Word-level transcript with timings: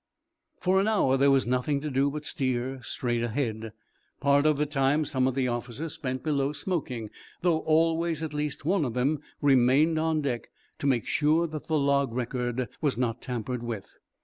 For 0.59 0.79
an 0.81 0.87
hour 0.87 1.15
there 1.15 1.29
was 1.29 1.45
nothing 1.45 1.79
to 1.81 1.91
do 1.91 2.09
but 2.09 2.23
to 2.23 2.27
steer 2.27 2.81
straight 2.81 3.21
ahead. 3.21 3.71
Part 4.19 4.47
of 4.47 4.57
the 4.57 4.65
time 4.65 5.05
some 5.05 5.27
of 5.27 5.35
the 5.35 5.47
officers 5.47 5.93
spent 5.93 6.23
below 6.23 6.53
smoking, 6.53 7.11
though 7.41 7.59
always 7.59 8.23
at 8.23 8.33
least 8.33 8.65
one 8.65 8.83
of 8.83 8.95
them 8.95 9.21
remained 9.43 9.99
on 9.99 10.21
deck, 10.21 10.49
to 10.79 10.87
make 10.87 11.05
sure 11.05 11.45
that 11.45 11.67
the 11.67 11.77
log 11.77 12.13
record 12.15 12.67
was 12.81 12.97
not 12.97 13.21
tampered 13.21 13.61
with. 13.61 13.97